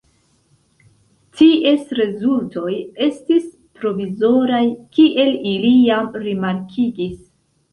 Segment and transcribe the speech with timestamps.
[1.41, 2.73] Ties rezultoj
[3.09, 3.45] estis
[3.81, 4.63] provizoraj,
[4.97, 7.17] kiel ili jam rimarkigis.